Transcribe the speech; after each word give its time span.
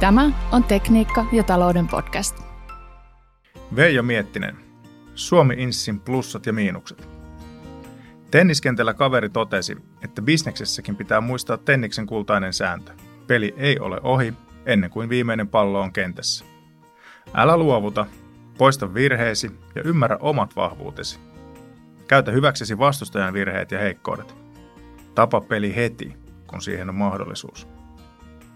Tämä 0.00 0.30
on 0.52 0.64
Tekniikka 0.64 1.26
ja 1.32 1.42
talouden 1.42 1.88
podcast. 1.88 2.38
Veijo 3.76 4.02
Miettinen. 4.02 4.56
Suomi 5.14 5.54
Inssin 5.58 6.00
plussat 6.00 6.46
ja 6.46 6.52
miinukset. 6.52 7.08
Tenniskentällä 8.30 8.94
kaveri 8.94 9.28
totesi, 9.28 9.76
että 10.04 10.22
bisneksessäkin 10.22 10.96
pitää 10.96 11.20
muistaa 11.20 11.56
tenniksen 11.56 12.06
kultainen 12.06 12.52
sääntö. 12.52 12.92
Peli 13.26 13.54
ei 13.56 13.78
ole 13.78 14.00
ohi 14.02 14.34
ennen 14.66 14.90
kuin 14.90 15.08
viimeinen 15.08 15.48
pallo 15.48 15.80
on 15.80 15.92
kentässä. 15.92 16.44
Älä 17.34 17.56
luovuta, 17.56 18.06
poista 18.58 18.94
virheesi 18.94 19.50
ja 19.74 19.82
ymmärrä 19.82 20.16
omat 20.20 20.56
vahvuutesi. 20.56 21.20
Käytä 22.08 22.30
hyväksesi 22.30 22.78
vastustajan 22.78 23.34
virheet 23.34 23.70
ja 23.70 23.78
heikkoudet. 23.78 24.36
Tapa 25.14 25.40
peli 25.40 25.76
heti, 25.76 26.16
kun 26.46 26.62
siihen 26.62 26.88
on 26.88 26.94
mahdollisuus. 26.94 27.79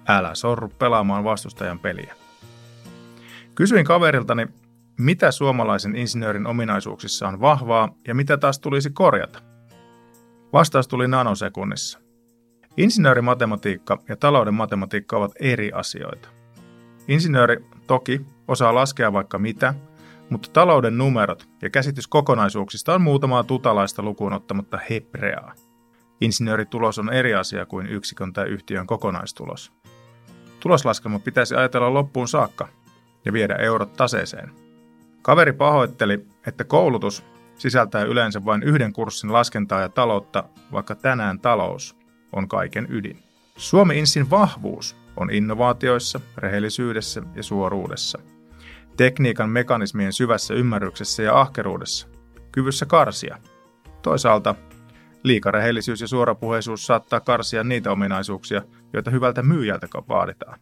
Älä 0.08 0.34
sorru 0.34 0.68
pelaamaan 0.68 1.24
vastustajan 1.24 1.78
peliä. 1.78 2.14
Kysyin 3.54 3.84
kaveriltani, 3.84 4.46
mitä 4.98 5.30
suomalaisen 5.30 5.96
insinöörin 5.96 6.46
ominaisuuksissa 6.46 7.28
on 7.28 7.40
vahvaa 7.40 7.88
ja 8.08 8.14
mitä 8.14 8.36
taas 8.36 8.58
tulisi 8.58 8.90
korjata. 8.90 9.42
Vastaus 10.52 10.88
tuli 10.88 11.08
nanosekunnissa. 11.08 11.98
Insinöörimatematiikka 12.76 13.98
ja 14.08 14.16
talouden 14.16 14.54
matematiikka 14.54 15.16
ovat 15.16 15.32
eri 15.40 15.72
asioita. 15.72 16.28
Insinööri 17.08 17.64
toki 17.86 18.20
osaa 18.48 18.74
laskea 18.74 19.12
vaikka 19.12 19.38
mitä, 19.38 19.74
mutta 20.30 20.48
talouden 20.52 20.98
numerot 20.98 21.48
ja 21.62 21.70
käsitys 21.70 22.06
kokonaisuuksista 22.06 22.94
on 22.94 23.02
muutamaa 23.02 23.44
tutalaista 23.44 24.02
lukuun 24.02 24.32
ottamatta 24.32 24.78
hebreaa. 24.90 25.54
Insinööritulos 26.20 26.98
on 26.98 27.12
eri 27.12 27.34
asia 27.34 27.66
kuin 27.66 27.86
yksikön 27.86 28.32
tai 28.32 28.48
yhtiön 28.48 28.86
kokonaistulos. 28.86 29.72
Tuloslaskelma 30.64 31.18
pitäisi 31.18 31.54
ajatella 31.54 31.94
loppuun 31.94 32.28
saakka 32.28 32.68
ja 33.24 33.32
viedä 33.32 33.54
eurot 33.54 33.92
taseeseen. 33.92 34.50
Kaveri 35.22 35.52
pahoitteli, 35.52 36.26
että 36.46 36.64
koulutus 36.64 37.24
sisältää 37.58 38.02
yleensä 38.02 38.44
vain 38.44 38.62
yhden 38.62 38.92
kurssin 38.92 39.32
laskentaa 39.32 39.80
ja 39.80 39.88
taloutta, 39.88 40.44
vaikka 40.72 40.94
tänään 40.94 41.40
talous 41.40 41.96
on 42.32 42.48
kaiken 42.48 42.86
ydin. 42.90 43.22
Suomi 43.56 43.98
Insin 43.98 44.30
vahvuus 44.30 44.96
on 45.16 45.30
innovaatioissa, 45.30 46.20
rehellisyydessä 46.36 47.22
ja 47.34 47.42
suoruudessa. 47.42 48.18
Tekniikan 48.96 49.50
mekanismien 49.50 50.12
syvässä 50.12 50.54
ymmärryksessä 50.54 51.22
ja 51.22 51.40
ahkeruudessa, 51.40 52.08
kyvyssä 52.52 52.86
karsia. 52.86 53.38
Toisaalta 54.02 54.54
liikarehellisyys 55.24 56.00
ja 56.00 56.08
suorapuheisuus 56.08 56.86
saattaa 56.86 57.20
karsia 57.20 57.64
niitä 57.64 57.92
ominaisuuksia, 57.92 58.62
joita 58.92 59.10
hyvältä 59.10 59.42
myyjältä 59.42 59.88
vaaditaan. 60.08 60.60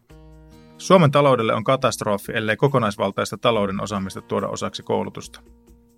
Suomen 0.77 1.11
taloudelle 1.11 1.53
on 1.53 1.63
katastrofi, 1.63 2.31
ellei 2.35 2.57
kokonaisvaltaista 2.57 3.37
talouden 3.37 3.81
osaamista 3.81 4.21
tuoda 4.21 4.47
osaksi 4.47 4.83
koulutusta. 4.83 5.39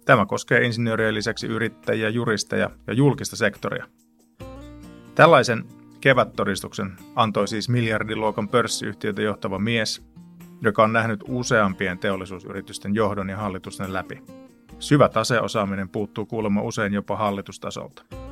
Tämä 0.05 0.25
koskee 0.25 0.65
insinöörien 0.65 1.15
lisäksi 1.15 1.47
yrittäjiä, 1.47 2.09
juristeja 2.09 2.69
ja 2.87 2.93
julkista 2.93 3.35
sektoria. 3.35 3.85
Tällaisen 5.15 5.65
kevättodistuksen 6.01 6.91
antoi 7.15 7.47
siis 7.47 7.69
miljardiluokan 7.69 8.49
pörssiyhtiötä 8.49 9.21
johtava 9.21 9.59
mies, 9.59 10.05
joka 10.61 10.83
on 10.83 10.93
nähnyt 10.93 11.23
useampien 11.27 11.99
teollisuusyritysten 11.99 12.95
johdon 12.95 13.29
ja 13.29 13.37
hallitusten 13.37 13.93
läpi. 13.93 14.21
Syvä 14.79 15.09
taseosaaminen 15.09 15.89
puuttuu 15.89 16.25
kuulemma 16.25 16.61
usein 16.61 16.93
jopa 16.93 17.15
hallitustasolta. 17.15 18.24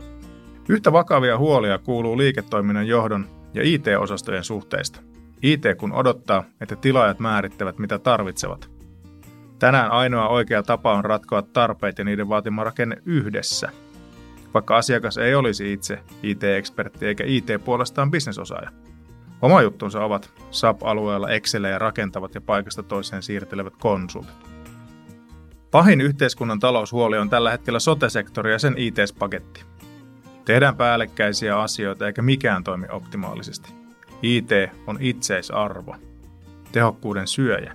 Yhtä 0.69 0.91
vakavia 0.93 1.37
huolia 1.37 1.77
kuuluu 1.77 2.17
liiketoiminnan 2.17 2.87
johdon 2.87 3.25
ja 3.53 3.61
IT-osastojen 3.63 4.43
suhteista. 4.43 4.99
IT 5.41 5.63
kun 5.77 5.93
odottaa, 5.93 6.43
että 6.61 6.75
tilaajat 6.75 7.19
määrittävät 7.19 7.79
mitä 7.79 7.99
tarvitsevat. 7.99 8.69
Tänään 9.59 9.91
ainoa 9.91 10.27
oikea 10.27 10.63
tapa 10.63 10.93
on 10.93 11.05
ratkoa 11.05 11.41
tarpeet 11.41 11.97
ja 11.97 12.03
niiden 12.03 12.29
vaatima 12.29 12.63
rakenne 12.63 12.97
yhdessä. 13.05 13.69
Vaikka 14.53 14.77
asiakas 14.77 15.17
ei 15.17 15.35
olisi 15.35 15.73
itse 15.73 15.99
IT-ekspertti 16.23 17.05
eikä 17.05 17.23
IT 17.27 17.47
puolestaan 17.65 18.11
bisnesosaaja. 18.11 18.69
Oma 19.41 19.61
juttunsa 19.61 20.03
ovat 20.03 20.29
SAP-alueella 20.51 21.29
Excelejä 21.29 21.79
rakentavat 21.79 22.35
ja 22.35 22.41
paikasta 22.41 22.83
toiseen 22.83 23.23
siirtelevät 23.23 23.73
konsultit. 23.79 24.53
Pahin 25.71 26.01
yhteiskunnan 26.01 26.59
taloushuoli 26.59 27.17
on 27.17 27.29
tällä 27.29 27.51
hetkellä 27.51 27.79
sote-sektori 27.79 28.51
ja 28.51 28.59
sen 28.59 28.73
IT-paketti. 28.77 29.72
Tehdään 30.45 30.77
päällekkäisiä 30.77 31.59
asioita 31.59 32.07
eikä 32.07 32.21
mikään 32.21 32.63
toimi 32.63 32.87
optimaalisesti. 32.89 33.73
IT 34.21 34.49
on 34.87 34.97
itseisarvo, 34.99 35.95
tehokkuuden 36.71 37.27
syöjä, 37.27 37.73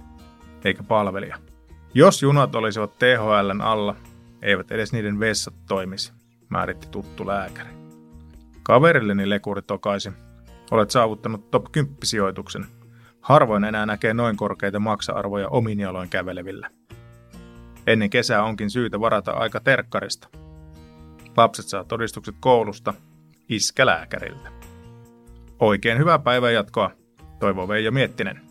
eikä 0.65 0.83
palvelija. 0.83 1.37
Jos 1.95 2.23
junat 2.23 2.55
olisivat 2.55 2.99
THLn 2.99 3.61
alla, 3.61 3.97
eivät 4.43 4.71
edes 4.71 4.93
niiden 4.93 5.21
vessat 5.21 5.55
toimisi, 5.69 6.13
määritti 6.49 6.89
tuttu 6.91 7.27
lääkäri. 7.27 7.71
Kaverilleni 8.63 9.31
lekuri 9.31 9.63
tokaisi, 9.63 10.13
olet 10.71 10.91
saavuttanut 10.91 11.51
top 11.51 11.73
10 11.73 11.97
sijoituksen. 12.05 12.67
Harvoin 13.21 13.65
enää 13.65 13.87
näkee 13.87 14.15
noin 14.15 14.37
korkeita 14.37 14.81
maksa-arvoja 14.81 15.49
omin 15.49 15.81
jaloin 15.81 16.09
kävelevillä. 16.09 16.71
Ennen 17.87 18.11
kesää 18.11 18.43
onkin 18.43 18.71
syytä 18.71 19.01
varata 19.01 19.33
aika 19.33 19.61
terkkarista– 19.61 20.29
Lapset 21.39 21.69
saa 21.69 21.85
todistukset 21.85 22.35
koulusta 22.41 22.95
iskälääkäriltä. 23.49 24.51
Oikein 25.61 25.99
hyvää 25.99 26.19
päivän 26.19 26.55
jatkoa, 26.55 26.91
toivoo 27.41 27.69
Veijo 27.69 27.91
Miettinen. 27.91 28.48